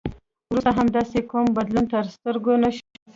[0.51, 2.85] وروسته هم داسې کوم بدلون تر سترګو نه شو.